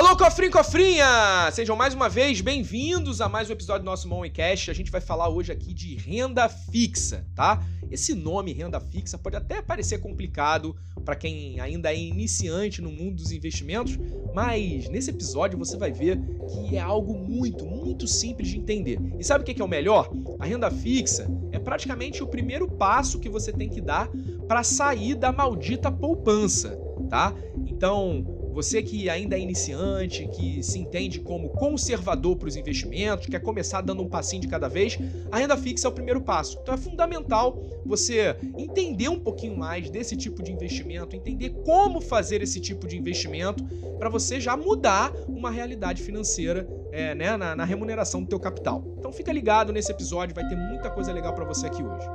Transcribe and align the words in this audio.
Alô, 0.00 0.16
cofrinho, 0.16 0.50
cofrinha! 0.50 1.50
Sejam 1.52 1.76
mais 1.76 1.92
uma 1.92 2.08
vez 2.08 2.40
bem-vindos 2.40 3.20
a 3.20 3.28
mais 3.28 3.50
um 3.50 3.52
episódio 3.52 3.82
do 3.82 3.84
nosso 3.84 4.08
Moneycast. 4.08 4.70
A 4.70 4.74
gente 4.74 4.90
vai 4.90 4.98
falar 4.98 5.28
hoje 5.28 5.52
aqui 5.52 5.74
de 5.74 5.94
renda 5.94 6.48
fixa, 6.48 7.26
tá? 7.34 7.62
Esse 7.90 8.14
nome 8.14 8.54
renda 8.54 8.80
fixa 8.80 9.18
pode 9.18 9.36
até 9.36 9.60
parecer 9.60 9.98
complicado 9.98 10.74
para 11.04 11.14
quem 11.14 11.60
ainda 11.60 11.92
é 11.92 11.98
iniciante 11.98 12.80
no 12.80 12.90
mundo 12.90 13.16
dos 13.16 13.30
investimentos, 13.30 13.98
mas 14.32 14.88
nesse 14.88 15.10
episódio 15.10 15.58
você 15.58 15.76
vai 15.76 15.92
ver 15.92 16.18
que 16.48 16.76
é 16.76 16.80
algo 16.80 17.12
muito, 17.12 17.66
muito 17.66 18.06
simples 18.06 18.48
de 18.48 18.56
entender. 18.56 18.98
E 19.18 19.22
sabe 19.22 19.42
o 19.42 19.44
que 19.44 19.60
é 19.60 19.64
o 19.64 19.68
melhor? 19.68 20.10
A 20.38 20.46
renda 20.46 20.70
fixa 20.70 21.30
é 21.52 21.58
praticamente 21.58 22.22
o 22.22 22.26
primeiro 22.26 22.66
passo 22.66 23.20
que 23.20 23.28
você 23.28 23.52
tem 23.52 23.68
que 23.68 23.82
dar 23.82 24.08
para 24.48 24.62
sair 24.62 25.14
da 25.14 25.30
maldita 25.30 25.92
poupança, 25.92 26.74
tá? 27.10 27.34
Então, 27.66 28.39
você 28.52 28.82
que 28.82 29.08
ainda 29.08 29.36
é 29.36 29.40
iniciante, 29.40 30.28
que 30.28 30.62
se 30.62 30.78
entende 30.78 31.20
como 31.20 31.48
conservador 31.50 32.36
para 32.36 32.48
os 32.48 32.56
investimentos, 32.56 33.26
quer 33.26 33.40
começar 33.40 33.80
dando 33.80 34.02
um 34.02 34.08
passinho 34.08 34.42
de 34.42 34.48
cada 34.48 34.68
vez, 34.68 34.98
a 35.30 35.38
renda 35.38 35.56
fixa 35.56 35.86
é 35.86 35.90
o 35.90 35.92
primeiro 35.92 36.20
passo. 36.20 36.58
Então 36.62 36.74
é 36.74 36.78
fundamental 36.78 37.62
você 37.84 38.36
entender 38.56 39.08
um 39.08 39.18
pouquinho 39.18 39.56
mais 39.56 39.90
desse 39.90 40.16
tipo 40.16 40.42
de 40.42 40.52
investimento, 40.52 41.16
entender 41.16 41.50
como 41.64 42.00
fazer 42.00 42.42
esse 42.42 42.60
tipo 42.60 42.86
de 42.86 42.96
investimento 42.96 43.64
para 43.98 44.08
você 44.08 44.40
já 44.40 44.56
mudar 44.56 45.12
uma 45.28 45.50
realidade 45.50 46.02
financeira 46.02 46.68
é, 46.92 47.14
né, 47.14 47.36
na, 47.36 47.54
na 47.54 47.64
remuneração 47.64 48.22
do 48.22 48.28
teu 48.28 48.40
capital. 48.40 48.84
Então 48.98 49.12
fica 49.12 49.32
ligado 49.32 49.72
nesse 49.72 49.90
episódio, 49.90 50.34
vai 50.34 50.48
ter 50.48 50.56
muita 50.56 50.90
coisa 50.90 51.12
legal 51.12 51.34
para 51.34 51.44
você 51.44 51.66
aqui 51.66 51.82
hoje. 51.82 52.06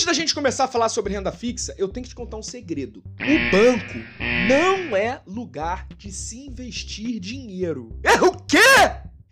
Antes 0.00 0.06
da 0.06 0.14
gente 0.14 0.34
começar 0.34 0.64
a 0.64 0.68
falar 0.68 0.88
sobre 0.88 1.12
renda 1.12 1.30
fixa, 1.30 1.74
eu 1.76 1.86
tenho 1.86 2.04
que 2.04 2.08
te 2.08 2.14
contar 2.14 2.38
um 2.38 2.42
segredo. 2.42 3.02
O 3.20 3.50
banco 3.50 3.98
não 4.48 4.96
é 4.96 5.20
lugar 5.26 5.86
de 5.94 6.10
se 6.10 6.38
investir 6.38 7.20
dinheiro. 7.20 7.94
É 8.02 8.14
o 8.22 8.32
quê? 8.32 8.56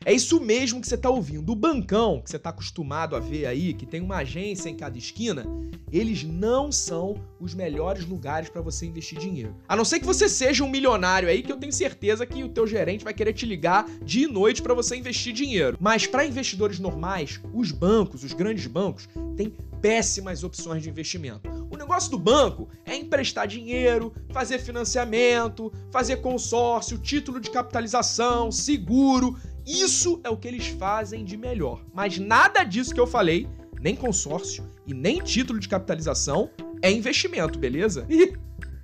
É 0.04 0.12
isso 0.12 0.38
mesmo 0.40 0.80
que 0.80 0.86
você 0.86 0.94
está 0.94 1.08
ouvindo. 1.10 1.50
O 1.52 1.56
bancão, 1.56 2.20
que 2.20 2.30
você 2.30 2.36
está 2.36 2.50
acostumado 2.50 3.16
a 3.16 3.18
ver 3.18 3.46
aí, 3.46 3.72
que 3.72 3.86
tem 3.86 4.00
uma 4.00 4.18
agência 4.18 4.68
em 4.68 4.74
cada 4.74 4.96
esquina, 4.96 5.46
eles 5.90 6.22
não 6.22 6.70
são 6.70 7.16
os 7.40 7.54
melhores 7.54 8.06
lugares 8.06 8.48
para 8.48 8.60
você 8.60 8.84
investir 8.84 9.18
dinheiro. 9.18 9.56
A 9.66 9.74
não 9.74 9.84
ser 9.84 10.00
que 10.00 10.06
você 10.06 10.28
seja 10.28 10.64
um 10.64 10.70
milionário 10.70 11.28
aí, 11.28 11.42
que 11.42 11.50
eu 11.50 11.56
tenho 11.56 11.72
certeza 11.72 12.26
que 12.26 12.44
o 12.44 12.48
teu 12.48 12.66
gerente 12.66 13.04
vai 13.04 13.14
querer 13.14 13.32
te 13.32 13.46
ligar 13.46 13.86
dia 14.04 14.26
e 14.26 14.30
noite 14.30 14.62
para 14.62 14.74
você 14.74 14.96
investir 14.96 15.32
dinheiro. 15.32 15.76
Mas 15.80 16.06
para 16.06 16.26
investidores 16.26 16.78
normais, 16.78 17.40
os 17.52 17.72
bancos, 17.72 18.22
os 18.22 18.32
grandes 18.32 18.66
bancos, 18.66 19.08
têm 19.36 19.52
péssimas 19.80 20.44
opções 20.44 20.82
de 20.82 20.88
investimento. 20.88 21.48
O 21.70 21.76
negócio 21.76 22.10
do 22.10 22.18
banco 22.18 22.68
é 22.84 22.96
emprestar 22.96 23.46
dinheiro, 23.46 24.12
fazer 24.30 24.58
financiamento, 24.58 25.72
fazer 25.90 26.16
consórcio, 26.16 26.98
título 26.98 27.40
de 27.40 27.50
capitalização, 27.50 28.50
seguro. 28.50 29.36
Isso 29.66 30.20
é 30.24 30.30
o 30.30 30.36
que 30.36 30.48
eles 30.48 30.66
fazem 30.66 31.24
de 31.24 31.36
melhor. 31.36 31.84
Mas 31.92 32.18
nada 32.18 32.64
disso 32.64 32.94
que 32.94 33.00
eu 33.00 33.06
falei, 33.06 33.48
nem 33.80 33.94
consórcio 33.94 34.68
e 34.86 34.94
nem 34.94 35.20
título 35.20 35.58
de 35.58 35.68
capitalização, 35.68 36.50
é 36.82 36.90
investimento, 36.90 37.58
beleza? 37.58 38.06
Ih, 38.08 38.32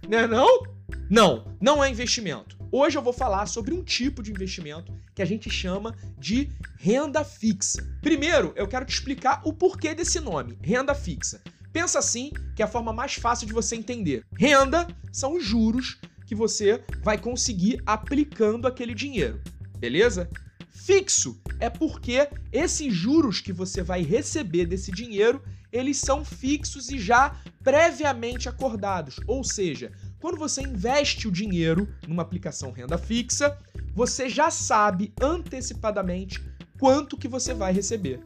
não 0.08 0.18
é 0.18 0.26
não? 0.26 0.62
Não, 1.10 1.56
não 1.60 1.84
é 1.84 1.90
investimento. 1.90 2.58
Hoje 2.76 2.98
eu 2.98 3.02
vou 3.02 3.12
falar 3.12 3.46
sobre 3.46 3.72
um 3.72 3.84
tipo 3.84 4.20
de 4.20 4.32
investimento 4.32 4.92
que 5.14 5.22
a 5.22 5.24
gente 5.24 5.48
chama 5.48 5.94
de 6.18 6.50
renda 6.76 7.22
fixa. 7.22 7.80
Primeiro, 8.02 8.52
eu 8.56 8.66
quero 8.66 8.84
te 8.84 8.92
explicar 8.92 9.40
o 9.44 9.52
porquê 9.52 9.94
desse 9.94 10.18
nome, 10.18 10.58
renda 10.60 10.92
fixa. 10.92 11.40
Pensa 11.72 12.00
assim, 12.00 12.32
que 12.56 12.62
é 12.62 12.64
a 12.64 12.68
forma 12.68 12.92
mais 12.92 13.14
fácil 13.14 13.46
de 13.46 13.52
você 13.52 13.76
entender. 13.76 14.24
Renda 14.36 14.88
são 15.12 15.36
os 15.36 15.44
juros 15.44 16.00
que 16.26 16.34
você 16.34 16.82
vai 17.00 17.16
conseguir 17.16 17.80
aplicando 17.86 18.66
aquele 18.66 18.92
dinheiro, 18.92 19.40
beleza? 19.78 20.28
Fixo 20.68 21.40
é 21.60 21.70
porque 21.70 22.28
esses 22.52 22.92
juros 22.92 23.40
que 23.40 23.52
você 23.52 23.84
vai 23.84 24.02
receber 24.02 24.66
desse 24.66 24.90
dinheiro, 24.90 25.40
eles 25.70 25.98
são 25.98 26.24
fixos 26.24 26.90
e 26.90 26.98
já 26.98 27.40
previamente 27.62 28.48
acordados, 28.48 29.20
ou 29.28 29.44
seja, 29.44 29.92
quando 30.24 30.38
você 30.38 30.62
investe 30.62 31.28
o 31.28 31.30
dinheiro 31.30 31.86
numa 32.08 32.22
aplicação 32.22 32.72
renda 32.72 32.96
fixa, 32.96 33.58
você 33.94 34.26
já 34.26 34.50
sabe 34.50 35.12
antecipadamente 35.20 36.42
quanto 36.80 37.18
que 37.18 37.28
você 37.28 37.52
vai 37.52 37.74
receber. 37.74 38.20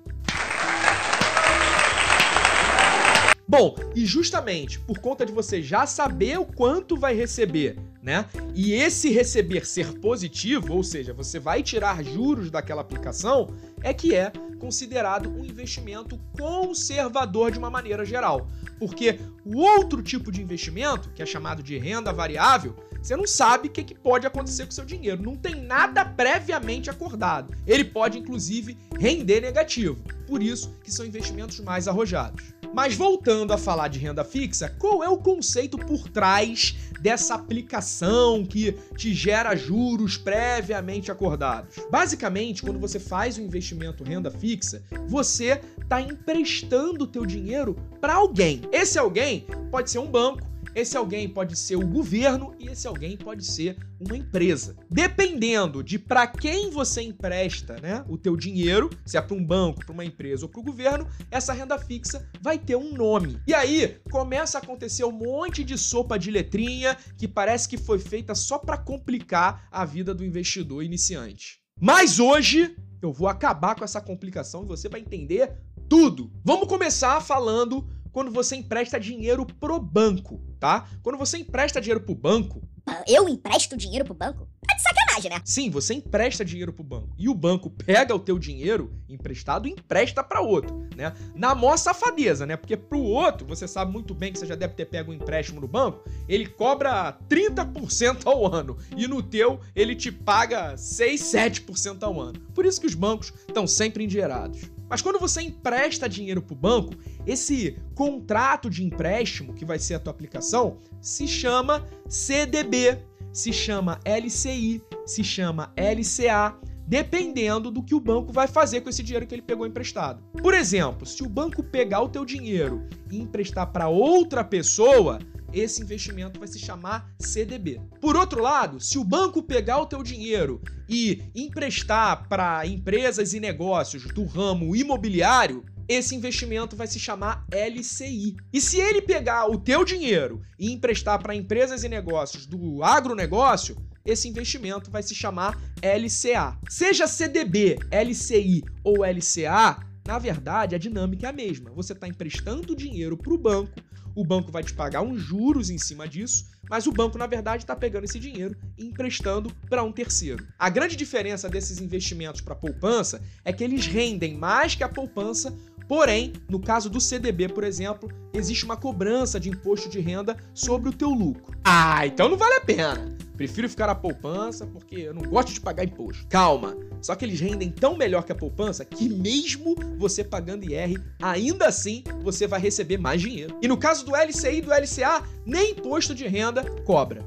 Bom, 3.48 3.74
e 3.96 4.06
justamente 4.06 4.78
por 4.78 5.00
conta 5.00 5.26
de 5.26 5.32
você 5.32 5.60
já 5.60 5.86
saber 5.86 6.38
o 6.38 6.46
quanto 6.46 6.96
vai 6.96 7.14
receber, 7.16 7.76
né? 8.02 8.26
E 8.54 8.72
esse 8.72 9.10
receber 9.10 9.66
ser 9.66 9.98
positivo, 9.98 10.74
ou 10.74 10.82
seja, 10.82 11.12
você 11.12 11.38
vai 11.38 11.62
tirar 11.62 12.02
juros 12.04 12.50
daquela 12.50 12.80
aplicação, 12.80 13.54
é 13.82 13.92
que 13.92 14.14
é 14.14 14.32
considerado 14.58 15.28
um 15.28 15.44
investimento 15.44 16.18
conservador 16.38 17.50
de 17.50 17.58
uma 17.58 17.70
maneira 17.70 18.04
geral. 18.04 18.48
Porque 18.78 19.18
o 19.44 19.58
outro 19.58 20.02
tipo 20.02 20.30
de 20.30 20.42
investimento, 20.42 21.10
que 21.10 21.22
é 21.22 21.26
chamado 21.26 21.62
de 21.62 21.78
renda 21.78 22.12
variável, 22.12 22.76
você 23.00 23.16
não 23.16 23.26
sabe 23.26 23.68
o 23.68 23.70
que, 23.70 23.94
pode 23.94 24.26
acontecer 24.26 24.66
com 24.66 24.72
seu 24.72 24.84
dinheiro. 24.84 25.22
Não 25.22 25.36
tem 25.36 25.54
nada 25.54 26.04
previamente 26.04 26.90
acordado. 26.90 27.54
Ele 27.66 27.84
pode, 27.84 28.18
inclusive, 28.18 28.76
render 28.98 29.40
negativo. 29.40 29.96
Por 30.26 30.42
isso 30.42 30.74
que 30.82 30.90
são 30.90 31.06
investimentos 31.06 31.60
mais 31.60 31.86
arrojados. 31.86 32.52
Mas 32.74 32.94
voltando 32.94 33.52
a 33.52 33.58
falar 33.58 33.88
de 33.88 33.98
renda 33.98 34.24
fixa, 34.24 34.74
qual 34.78 35.02
é 35.02 35.08
o 35.08 35.16
conceito 35.16 35.78
por 35.78 36.08
trás 36.08 36.76
dessa 37.00 37.34
aplicação 37.34 38.44
que 38.44 38.72
te 38.96 39.12
gera 39.14 39.54
juros 39.54 40.16
previamente 40.16 41.10
acordados? 41.10 41.76
Basicamente, 41.90 42.62
quando 42.62 42.78
você 42.78 42.98
faz 42.98 43.38
um 43.38 43.42
investimento 43.42 44.04
renda 44.04 44.30
fixa, 44.30 44.82
você 45.06 45.60
está 45.80 46.00
emprestando 46.00 47.04
o 47.04 47.06
teu 47.06 47.24
dinheiro 47.24 47.76
para 48.00 48.14
alguém. 48.14 48.62
Esse 48.72 48.98
alguém 48.98 49.46
pode 49.70 49.90
ser 49.90 49.98
um 49.98 50.06
banco, 50.06 50.47
esse 50.78 50.96
alguém 50.96 51.28
pode 51.28 51.56
ser 51.56 51.76
o 51.76 51.86
governo 51.86 52.54
e 52.58 52.68
esse 52.68 52.86
alguém 52.86 53.16
pode 53.16 53.44
ser 53.44 53.76
uma 53.98 54.16
empresa. 54.16 54.76
Dependendo 54.88 55.82
de 55.82 55.98
para 55.98 56.26
quem 56.26 56.70
você 56.70 57.02
empresta, 57.02 57.76
né, 57.80 58.04
o 58.08 58.16
teu 58.16 58.36
dinheiro, 58.36 58.88
se 59.04 59.16
é 59.16 59.20
para 59.20 59.36
um 59.36 59.44
banco, 59.44 59.84
para 59.84 59.92
uma 59.92 60.04
empresa 60.04 60.44
ou 60.44 60.48
para 60.48 60.60
o 60.60 60.64
governo, 60.64 61.08
essa 61.30 61.52
renda 61.52 61.78
fixa 61.78 62.28
vai 62.40 62.58
ter 62.58 62.76
um 62.76 62.94
nome. 62.94 63.40
E 63.46 63.52
aí 63.52 64.00
começa 64.10 64.58
a 64.58 64.62
acontecer 64.62 65.04
um 65.04 65.12
monte 65.12 65.64
de 65.64 65.76
sopa 65.76 66.18
de 66.18 66.30
letrinha 66.30 66.96
que 67.16 67.26
parece 67.26 67.68
que 67.68 67.76
foi 67.76 67.98
feita 67.98 68.34
só 68.34 68.58
para 68.58 68.78
complicar 68.78 69.68
a 69.72 69.84
vida 69.84 70.14
do 70.14 70.24
investidor 70.24 70.84
iniciante. 70.84 71.60
Mas 71.80 72.20
hoje 72.20 72.76
eu 73.02 73.12
vou 73.12 73.28
acabar 73.28 73.74
com 73.74 73.84
essa 73.84 74.00
complicação 74.00 74.62
e 74.62 74.66
você 74.68 74.88
vai 74.88 75.00
entender 75.00 75.56
tudo. 75.88 76.30
Vamos 76.44 76.68
começar 76.68 77.20
falando 77.20 77.88
quando 78.12 78.30
você 78.30 78.56
empresta 78.56 78.98
dinheiro 78.98 79.46
pro 79.46 79.80
banco, 79.80 80.40
tá? 80.58 80.88
Quando 81.02 81.18
você 81.18 81.38
empresta 81.38 81.80
dinheiro 81.80 82.00
pro 82.00 82.14
banco. 82.14 82.62
Eu 83.06 83.28
empresto 83.28 83.76
dinheiro 83.76 84.04
pro 84.04 84.14
banco? 84.14 84.48
Tá 84.66 84.74
de 84.74 84.82
sacanagem, 84.82 85.30
né? 85.30 85.40
Sim, 85.44 85.70
você 85.70 85.94
empresta 85.94 86.44
dinheiro 86.44 86.72
pro 86.72 86.82
banco. 86.82 87.14
E 87.18 87.28
o 87.28 87.34
banco 87.34 87.70
pega 87.70 88.14
o 88.14 88.18
teu 88.18 88.38
dinheiro 88.38 88.92
emprestado 89.08 89.68
e 89.68 89.72
empresta 89.72 90.24
para 90.24 90.40
outro, 90.40 90.88
né? 90.96 91.12
Na 91.34 91.54
maior 91.54 91.76
safadeza, 91.76 92.46
né? 92.46 92.56
Porque 92.56 92.76
pro 92.76 93.00
outro, 93.00 93.46
você 93.46 93.68
sabe 93.68 93.92
muito 93.92 94.14
bem 94.14 94.32
que 94.32 94.38
você 94.38 94.46
já 94.46 94.54
deve 94.54 94.74
ter 94.74 94.86
pego 94.86 95.10
um 95.10 95.14
empréstimo 95.14 95.60
no 95.60 95.68
banco, 95.68 96.02
ele 96.28 96.46
cobra 96.46 97.18
30% 97.28 98.26
ao 98.26 98.52
ano. 98.54 98.78
E 98.96 99.06
no 99.06 99.22
teu, 99.22 99.60
ele 99.74 99.94
te 99.94 100.10
paga 100.10 100.76
6, 100.76 101.20
7% 101.20 102.02
ao 102.02 102.18
ano. 102.20 102.40
Por 102.54 102.64
isso 102.64 102.80
que 102.80 102.86
os 102.86 102.94
bancos 102.94 103.32
estão 103.46 103.66
sempre 103.66 104.04
endinheirados. 104.04 104.77
Mas 104.88 105.02
quando 105.02 105.18
você 105.18 105.42
empresta 105.42 106.08
dinheiro 106.08 106.40
para 106.40 106.54
o 106.54 106.56
banco, 106.56 106.94
esse 107.26 107.76
contrato 107.94 108.70
de 108.70 108.84
empréstimo, 108.84 109.52
que 109.52 109.64
vai 109.64 109.78
ser 109.78 109.94
a 109.94 110.00
tua 110.00 110.12
aplicação, 110.12 110.78
se 111.00 111.28
chama 111.28 111.86
CDB, 112.08 112.98
se 113.32 113.52
chama 113.52 114.00
LCI, 114.04 114.82
se 115.04 115.22
chama 115.22 115.72
LCA, 115.76 116.56
dependendo 116.86 117.70
do 117.70 117.82
que 117.82 117.94
o 117.94 118.00
banco 118.00 118.32
vai 118.32 118.48
fazer 118.48 118.80
com 118.80 118.88
esse 118.88 119.02
dinheiro 119.02 119.26
que 119.26 119.34
ele 119.34 119.42
pegou 119.42 119.66
emprestado. 119.66 120.22
Por 120.40 120.54
exemplo, 120.54 121.06
se 121.06 121.22
o 121.22 121.28
banco 121.28 121.62
pegar 121.62 122.00
o 122.00 122.08
teu 122.08 122.24
dinheiro 122.24 122.88
e 123.10 123.20
emprestar 123.20 123.70
para 123.70 123.88
outra 123.88 124.42
pessoa, 124.42 125.18
esse 125.52 125.82
investimento 125.82 126.38
vai 126.38 126.48
se 126.48 126.58
chamar 126.58 127.10
CDB. 127.18 127.80
Por 128.00 128.16
outro 128.16 128.42
lado, 128.42 128.80
se 128.80 128.98
o 128.98 129.04
banco 129.04 129.42
pegar 129.42 129.78
o 129.78 129.86
teu 129.86 130.02
dinheiro 130.02 130.60
e 130.88 131.22
emprestar 131.34 132.28
para 132.28 132.66
empresas 132.66 133.32
e 133.32 133.40
negócios 133.40 134.04
do 134.04 134.24
ramo 134.24 134.74
imobiliário, 134.74 135.64
esse 135.88 136.14
investimento 136.14 136.76
vai 136.76 136.86
se 136.86 137.00
chamar 137.00 137.46
LCI. 137.50 138.36
E 138.52 138.60
se 138.60 138.78
ele 138.78 139.00
pegar 139.00 139.46
o 139.46 139.58
teu 139.58 139.84
dinheiro 139.84 140.42
e 140.58 140.70
emprestar 140.70 141.20
para 141.22 141.34
empresas 141.34 141.82
e 141.82 141.88
negócios 141.88 142.44
do 142.44 142.84
agronegócio, 142.84 143.76
esse 144.04 144.28
investimento 144.28 144.90
vai 144.90 145.02
se 145.02 145.14
chamar 145.14 145.58
LCA. 145.82 146.58
Seja 146.68 147.06
CDB, 147.06 147.78
LCI 147.90 148.62
ou 148.84 149.04
LCA, 149.04 149.82
na 150.06 150.18
verdade 150.18 150.74
a 150.74 150.78
dinâmica 150.78 151.26
é 151.26 151.30
a 151.30 151.32
mesma. 151.32 151.70
Você 151.72 151.92
está 151.92 152.06
emprestando 152.06 152.76
dinheiro 152.76 153.16
para 153.16 153.32
o 153.32 153.38
banco, 153.38 153.72
o 154.18 154.24
banco 154.24 154.50
vai 154.50 154.64
te 154.64 154.74
pagar 154.74 155.00
uns 155.00 155.20
juros 155.20 155.70
em 155.70 155.78
cima 155.78 156.08
disso, 156.08 156.46
mas 156.68 156.88
o 156.88 156.92
banco, 156.92 157.16
na 157.16 157.26
verdade, 157.26 157.62
está 157.62 157.76
pegando 157.76 158.02
esse 158.02 158.18
dinheiro 158.18 158.56
e 158.76 158.84
emprestando 158.84 159.48
para 159.70 159.84
um 159.84 159.92
terceiro. 159.92 160.44
A 160.58 160.68
grande 160.68 160.96
diferença 160.96 161.48
desses 161.48 161.80
investimentos 161.80 162.40
para 162.40 162.56
poupança 162.56 163.22
é 163.44 163.52
que 163.52 163.62
eles 163.62 163.86
rendem 163.86 164.36
mais 164.36 164.74
que 164.74 164.82
a 164.82 164.88
poupança, 164.88 165.56
porém, 165.86 166.32
no 166.50 166.58
caso 166.58 166.90
do 166.90 167.00
CDB, 167.00 167.48
por 167.48 167.62
exemplo, 167.62 168.10
existe 168.34 168.64
uma 168.64 168.76
cobrança 168.76 169.38
de 169.38 169.50
imposto 169.50 169.88
de 169.88 170.00
renda 170.00 170.36
sobre 170.52 170.88
o 170.88 170.92
teu 170.92 171.10
lucro. 171.10 171.56
Ah, 171.62 172.04
então 172.04 172.28
não 172.28 172.36
vale 172.36 172.54
a 172.54 172.60
pena. 172.60 173.27
Prefiro 173.38 173.68
ficar 173.68 173.86
na 173.86 173.94
poupança 173.94 174.66
porque 174.66 174.96
eu 174.96 175.14
não 175.14 175.22
gosto 175.22 175.52
de 175.52 175.60
pagar 175.60 175.84
imposto. 175.84 176.26
Calma, 176.26 176.76
só 177.00 177.14
que 177.14 177.24
eles 177.24 177.38
rendem 177.38 177.70
tão 177.70 177.96
melhor 177.96 178.24
que 178.24 178.32
a 178.32 178.34
poupança 178.34 178.84
que 178.84 179.08
mesmo 179.08 179.76
você 179.96 180.24
pagando 180.24 180.64
IR, 180.64 181.00
ainda 181.22 181.68
assim 181.68 182.02
você 182.20 182.48
vai 182.48 182.58
receber 182.58 182.98
mais 182.98 183.20
dinheiro. 183.20 183.56
E 183.62 183.68
no 183.68 183.76
caso 183.76 184.04
do 184.04 184.10
LCI 184.16 184.56
e 184.56 184.60
do 184.60 184.72
LCA, 184.72 185.22
nem 185.46 185.70
imposto 185.70 186.16
de 186.16 186.26
renda 186.26 186.68
cobra. 186.80 187.24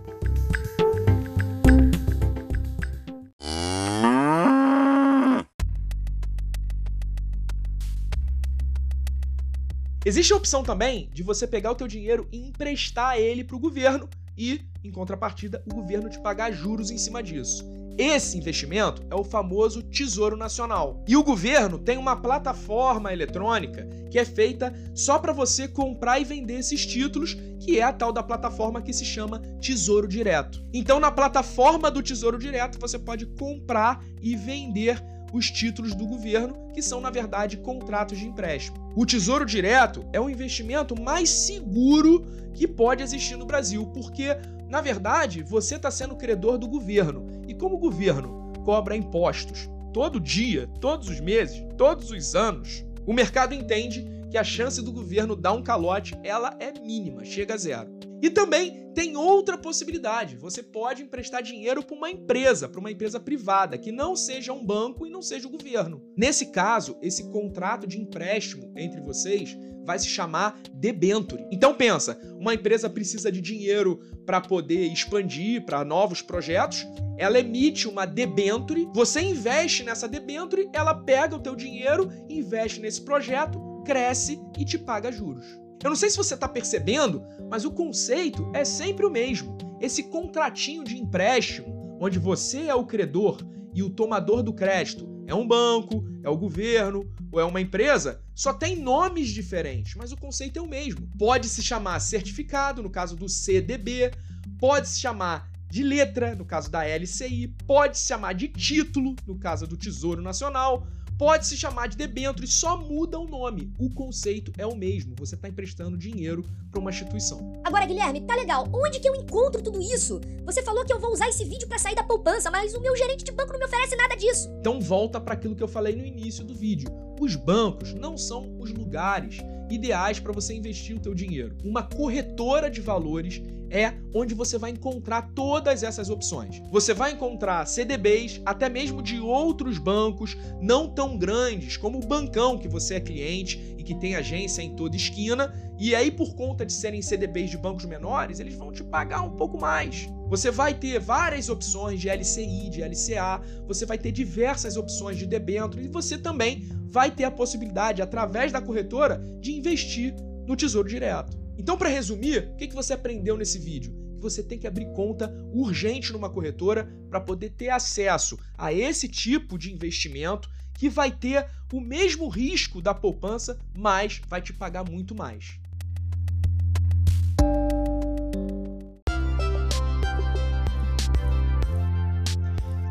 Existe 10.03 10.33
a 10.33 10.35
opção 10.35 10.61
também 10.61 11.09
de 11.13 11.23
você 11.23 11.47
pegar 11.47 11.71
o 11.71 11.75
teu 11.75 11.87
dinheiro 11.87 12.27
e 12.33 12.49
emprestar 12.49 13.17
ele 13.17 13.45
para 13.45 13.55
o 13.55 13.59
governo 13.59 14.09
e, 14.37 14.61
em 14.83 14.91
contrapartida, 14.91 15.63
o 15.69 15.73
governo 15.73 16.09
te 16.09 16.19
pagar 16.19 16.51
juros 16.51 16.91
em 16.91 16.97
cima 16.97 17.21
disso. 17.21 17.63
Esse 17.97 18.37
investimento 18.37 19.03
é 19.11 19.15
o 19.15 19.23
famoso 19.23 19.83
Tesouro 19.83 20.37
Nacional. 20.37 21.03
E 21.07 21.15
o 21.15 21.23
governo 21.23 21.77
tem 21.77 21.97
uma 21.97 22.15
plataforma 22.15 23.11
eletrônica 23.11 23.87
que 24.09 24.17
é 24.17 24.25
feita 24.25 24.73
só 24.95 25.19
para 25.19 25.31
você 25.31 25.67
comprar 25.67 26.19
e 26.19 26.25
vender 26.25 26.55
esses 26.59 26.85
títulos, 26.85 27.37
que 27.59 27.79
é 27.79 27.83
a 27.83 27.93
tal 27.93 28.11
da 28.11 28.23
plataforma 28.23 28.81
que 28.81 28.91
se 28.91 29.05
chama 29.05 29.39
Tesouro 29.61 30.07
Direto. 30.07 30.65
Então, 30.73 30.99
na 30.99 31.11
plataforma 31.11 31.91
do 31.91 32.01
Tesouro 32.01 32.37
Direto, 32.37 32.79
você 32.79 32.97
pode 32.97 33.25
comprar 33.25 34.03
e 34.21 34.35
vender 34.35 35.01
os 35.31 35.49
títulos 35.49 35.93
do 35.95 36.05
governo, 36.05 36.55
que 36.73 36.81
são, 36.81 36.99
na 36.99 37.09
verdade, 37.09 37.57
contratos 37.57 38.17
de 38.17 38.25
empréstimo. 38.27 38.77
O 38.95 39.05
Tesouro 39.05 39.45
Direto 39.45 40.05
é 40.11 40.19
o 40.19 40.29
investimento 40.29 40.99
mais 40.99 41.29
seguro 41.29 42.25
que 42.53 42.67
pode 42.67 43.03
existir 43.03 43.37
no 43.37 43.45
Brasil, 43.45 43.85
porque, 43.87 44.37
na 44.69 44.81
verdade, 44.81 45.43
você 45.43 45.75
está 45.75 45.89
sendo 45.89 46.15
credor 46.15 46.57
do 46.57 46.67
governo. 46.67 47.25
E 47.47 47.53
como 47.53 47.75
o 47.75 47.79
governo 47.79 48.51
cobra 48.63 48.95
impostos 48.95 49.69
todo 49.93 50.19
dia, 50.19 50.67
todos 50.79 51.09
os 51.09 51.19
meses, 51.19 51.63
todos 51.77 52.11
os 52.11 52.35
anos, 52.35 52.85
o 53.05 53.13
mercado 53.13 53.53
entende 53.53 54.05
que 54.29 54.37
a 54.37 54.43
chance 54.43 54.81
do 54.81 54.91
governo 54.91 55.35
dar 55.35 55.51
um 55.51 55.61
calote 55.61 56.17
ela 56.23 56.55
é 56.59 56.71
mínima, 56.79 57.25
chega 57.25 57.53
a 57.53 57.57
zero. 57.57 58.00
E 58.21 58.29
também 58.29 58.91
tem 58.93 59.15
outra 59.17 59.57
possibilidade. 59.57 60.35
Você 60.35 60.61
pode 60.61 61.01
emprestar 61.01 61.41
dinheiro 61.41 61.83
para 61.83 61.95
uma 61.95 62.09
empresa, 62.09 62.69
para 62.69 62.79
uma 62.79 62.91
empresa 62.91 63.19
privada, 63.19 63.77
que 63.77 63.91
não 63.91 64.15
seja 64.15 64.53
um 64.53 64.63
banco 64.63 65.05
e 65.05 65.09
não 65.09 65.21
seja 65.21 65.47
o 65.47 65.51
governo. 65.51 66.01
Nesse 66.15 66.47
caso, 66.47 66.97
esse 67.01 67.29
contrato 67.31 67.87
de 67.87 67.99
empréstimo 67.99 68.71
entre 68.77 69.01
vocês 69.01 69.57
vai 69.83 69.97
se 69.97 70.07
chamar 70.07 70.59
debenture. 70.73 71.45
Então 71.51 71.73
pensa, 71.73 72.19
uma 72.39 72.53
empresa 72.53 72.89
precisa 72.89 73.31
de 73.31 73.41
dinheiro 73.41 73.99
para 74.25 74.39
poder 74.39 74.91
expandir 74.91 75.65
para 75.65 75.83
novos 75.83 76.21
projetos, 76.21 76.85
ela 77.17 77.39
emite 77.39 77.87
uma 77.87 78.05
debenture, 78.05 78.87
você 78.93 79.21
investe 79.21 79.83
nessa 79.83 80.07
debenture, 80.07 80.69
ela 80.73 80.93
pega 80.93 81.35
o 81.35 81.39
teu 81.39 81.55
dinheiro, 81.55 82.09
investe 82.29 82.79
nesse 82.79 83.01
projeto, 83.01 83.59
cresce 83.83 84.39
e 84.57 84.63
te 84.63 84.77
paga 84.77 85.11
juros. 85.11 85.60
Eu 85.83 85.89
não 85.89 85.95
sei 85.95 86.09
se 86.09 86.17
você 86.17 86.35
está 86.35 86.47
percebendo, 86.47 87.23
mas 87.49 87.65
o 87.65 87.71
conceito 87.71 88.51
é 88.53 88.63
sempre 88.63 89.05
o 89.05 89.09
mesmo. 89.09 89.57
Esse 89.79 90.03
contratinho 90.03 90.83
de 90.83 90.95
empréstimo, 90.95 91.97
onde 91.99 92.19
você 92.19 92.67
é 92.67 92.75
o 92.75 92.85
credor 92.85 93.39
e 93.73 93.81
o 93.81 93.89
tomador 93.89 94.43
do 94.43 94.53
crédito 94.53 95.09
é 95.25 95.33
um 95.33 95.47
banco, 95.47 96.05
é 96.23 96.29
o 96.29 96.37
governo 96.37 97.09
ou 97.31 97.39
é 97.39 97.43
uma 97.43 97.61
empresa, 97.61 98.21
só 98.35 98.53
tem 98.53 98.75
nomes 98.75 99.29
diferentes, 99.29 99.95
mas 99.95 100.11
o 100.11 100.17
conceito 100.17 100.59
é 100.59 100.61
o 100.61 100.67
mesmo. 100.67 101.09
Pode 101.17 101.47
se 101.47 101.63
chamar 101.63 101.99
certificado, 101.99 102.83
no 102.83 102.89
caso 102.89 103.15
do 103.15 103.27
CDB, 103.27 104.11
pode 104.59 104.89
se 104.89 104.99
chamar 104.99 105.49
de 105.69 105.83
letra, 105.83 106.35
no 106.35 106.45
caso 106.45 106.69
da 106.69 106.83
LCI, 106.83 107.55
pode 107.65 107.97
se 107.97 108.07
chamar 108.07 108.33
de 108.33 108.49
título, 108.49 109.15
no 109.25 109.39
caso 109.39 109.65
do 109.65 109.77
Tesouro 109.77 110.21
Nacional, 110.21 110.85
pode 111.21 111.45
se 111.45 111.55
chamar 111.55 111.85
de 111.85 111.95
debênture, 111.95 112.47
só 112.47 112.75
muda 112.75 113.19
o 113.19 113.27
nome. 113.27 113.71
O 113.77 113.91
conceito 113.91 114.51
é 114.57 114.65
o 114.65 114.75
mesmo. 114.75 115.13
Você 115.19 115.35
está 115.35 115.47
emprestando 115.47 115.95
dinheiro 115.95 116.43
para 116.71 116.79
uma 116.79 116.89
instituição. 116.89 117.61
Agora, 117.63 117.85
Guilherme, 117.85 118.21
tá 118.21 118.35
legal. 118.35 118.67
Onde 118.73 118.99
que 118.99 119.07
eu 119.07 119.13
encontro 119.13 119.61
tudo 119.61 119.79
isso? 119.79 120.19
Você 120.43 120.63
falou 120.63 120.83
que 120.83 120.91
eu 120.91 120.99
vou 120.99 121.11
usar 121.11 121.29
esse 121.29 121.45
vídeo 121.45 121.67
para 121.67 121.77
sair 121.77 121.93
da 121.93 122.03
poupança, 122.03 122.49
mas 122.49 122.73
o 122.73 122.81
meu 122.81 122.97
gerente 122.97 123.23
de 123.23 123.31
banco 123.31 123.53
não 123.53 123.59
me 123.59 123.65
oferece 123.65 123.95
nada 123.95 124.15
disso. 124.15 124.49
Então 124.59 124.81
volta 124.81 125.21
para 125.21 125.35
aquilo 125.35 125.55
que 125.55 125.61
eu 125.61 125.67
falei 125.67 125.95
no 125.95 126.03
início 126.03 126.43
do 126.43 126.55
vídeo. 126.55 126.89
Os 127.19 127.35
bancos 127.35 127.93
não 127.93 128.17
são 128.17 128.57
os 128.59 128.71
lugares 128.71 129.37
ideais 129.71 130.19
para 130.19 130.31
você 130.31 130.53
investir 130.53 130.95
o 130.95 130.99
teu 130.99 131.13
dinheiro. 131.13 131.55
Uma 131.63 131.83
corretora 131.83 132.69
de 132.69 132.81
valores 132.81 133.41
é 133.69 133.93
onde 134.13 134.35
você 134.35 134.57
vai 134.57 134.71
encontrar 134.71 135.31
todas 135.33 135.81
essas 135.81 136.09
opções. 136.09 136.61
Você 136.71 136.93
vai 136.93 137.13
encontrar 137.13 137.65
CDBs, 137.65 138.41
até 138.45 138.67
mesmo 138.67 139.01
de 139.01 139.19
outros 139.19 139.77
bancos 139.77 140.37
não 140.61 140.89
tão 140.89 141.17
grandes 141.17 141.77
como 141.77 141.97
o 141.97 142.05
Bancão, 142.05 142.57
que 142.57 142.67
você 142.67 142.95
é 142.95 142.99
cliente 142.99 143.75
e 143.77 143.83
que 143.83 143.95
tem 143.95 144.15
agência 144.15 144.61
em 144.61 144.75
toda 144.75 144.97
esquina, 144.97 145.53
e 145.79 145.95
aí 145.95 146.11
por 146.11 146.35
conta 146.35 146.65
de 146.65 146.73
serem 146.73 147.01
CDBs 147.01 147.49
de 147.49 147.57
bancos 147.57 147.85
menores, 147.85 148.39
eles 148.39 148.55
vão 148.55 148.71
te 148.71 148.83
pagar 148.83 149.21
um 149.21 149.37
pouco 149.37 149.57
mais. 149.57 150.09
Você 150.31 150.49
vai 150.49 150.73
ter 150.73 150.97
várias 150.97 151.49
opções 151.49 151.99
de 151.99 152.07
LCI, 152.07 152.69
de 152.69 152.81
LCA, 152.81 153.41
você 153.67 153.85
vai 153.85 153.97
ter 153.97 154.13
diversas 154.13 154.77
opções 154.77 155.17
de 155.17 155.25
debênture 155.25 155.83
e 155.83 155.89
você 155.89 156.17
também 156.17 156.69
vai 156.89 157.11
ter 157.11 157.25
a 157.25 157.31
possibilidade, 157.31 158.01
através 158.01 158.49
da 158.49 158.61
corretora, 158.61 159.21
de 159.41 159.51
investir 159.51 160.15
no 160.47 160.55
Tesouro 160.55 160.87
Direto. 160.87 161.37
Então, 161.57 161.77
para 161.77 161.89
resumir, 161.89 162.49
o 162.53 162.55
que 162.55 162.73
você 162.73 162.93
aprendeu 162.93 163.35
nesse 163.35 163.59
vídeo? 163.59 163.93
Que 164.15 164.21
você 164.21 164.41
tem 164.41 164.57
que 164.57 164.65
abrir 164.65 164.85
conta 164.93 165.29
urgente 165.51 166.13
numa 166.13 166.29
corretora 166.29 166.89
para 167.09 167.19
poder 167.19 167.49
ter 167.49 167.67
acesso 167.67 168.39
a 168.57 168.71
esse 168.71 169.09
tipo 169.09 169.57
de 169.57 169.73
investimento 169.73 170.49
que 170.75 170.87
vai 170.87 171.11
ter 171.11 171.45
o 171.73 171.81
mesmo 171.81 172.29
risco 172.29 172.81
da 172.81 172.93
poupança, 172.93 173.59
mas 173.77 174.21
vai 174.29 174.41
te 174.41 174.53
pagar 174.53 174.89
muito 174.89 175.13
mais. 175.13 175.59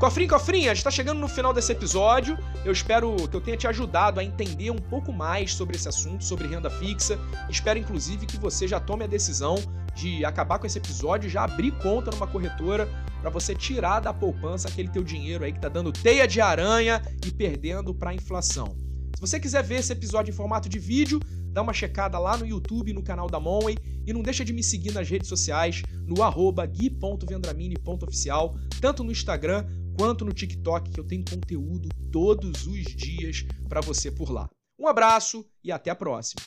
Cofrinho, 0.00 0.30
cofrinha, 0.30 0.70
a 0.70 0.74
gente 0.74 0.82
tá 0.82 0.90
chegando 0.90 1.18
no 1.18 1.28
final 1.28 1.52
desse 1.52 1.72
episódio. 1.72 2.38
Eu 2.64 2.72
espero 2.72 3.14
que 3.28 3.36
eu 3.36 3.40
tenha 3.40 3.54
te 3.54 3.68
ajudado 3.68 4.18
a 4.18 4.24
entender 4.24 4.70
um 4.70 4.78
pouco 4.78 5.12
mais 5.12 5.52
sobre 5.52 5.76
esse 5.76 5.86
assunto, 5.86 6.24
sobre 6.24 6.48
renda 6.48 6.70
fixa. 6.70 7.18
Espero, 7.50 7.78
inclusive, 7.78 8.24
que 8.24 8.38
você 8.38 8.66
já 8.66 8.80
tome 8.80 9.04
a 9.04 9.06
decisão 9.06 9.56
de 9.94 10.24
acabar 10.24 10.58
com 10.58 10.66
esse 10.66 10.78
episódio 10.78 11.28
já 11.28 11.44
abrir 11.44 11.72
conta 11.72 12.10
numa 12.10 12.26
corretora 12.26 12.88
para 13.20 13.28
você 13.28 13.54
tirar 13.54 14.00
da 14.00 14.10
poupança 14.10 14.68
aquele 14.68 14.88
teu 14.88 15.04
dinheiro 15.04 15.44
aí 15.44 15.52
que 15.52 15.60
tá 15.60 15.68
dando 15.68 15.92
teia 15.92 16.26
de 16.26 16.40
aranha 16.40 17.02
e 17.26 17.30
perdendo 17.30 17.92
para 17.94 18.08
a 18.08 18.14
inflação. 18.14 18.74
Se 19.14 19.20
você 19.20 19.38
quiser 19.38 19.62
ver 19.62 19.80
esse 19.80 19.92
episódio 19.92 20.32
em 20.32 20.34
formato 20.34 20.66
de 20.66 20.78
vídeo, 20.78 21.20
dá 21.52 21.60
uma 21.60 21.74
checada 21.74 22.18
lá 22.18 22.38
no 22.38 22.46
YouTube, 22.46 22.94
no 22.94 23.02
canal 23.02 23.26
da 23.26 23.38
Monway 23.38 23.76
e 24.06 24.14
não 24.14 24.22
deixa 24.22 24.46
de 24.46 24.52
me 24.54 24.62
seguir 24.62 24.92
nas 24.92 25.10
redes 25.10 25.28
sociais 25.28 25.82
no 26.06 26.22
arroba 26.22 26.64
gui.vendramini.oficial, 26.64 28.56
tanto 28.80 29.04
no 29.04 29.12
Instagram 29.12 29.66
quanto 29.96 30.24
no 30.24 30.32
TikTok, 30.32 30.90
que 30.90 31.00
eu 31.00 31.06
tenho 31.06 31.24
conteúdo 31.24 31.88
todos 32.10 32.66
os 32.66 32.84
dias 32.84 33.44
para 33.68 33.80
você 33.80 34.10
por 34.10 34.30
lá. 34.30 34.48
Um 34.78 34.88
abraço 34.88 35.46
e 35.62 35.70
até 35.70 35.90
a 35.90 35.94
próxima. 35.94 36.42